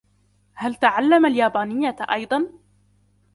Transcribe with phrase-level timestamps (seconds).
[0.53, 2.47] هل تَعَلَمَ اليابانية أيضاً؟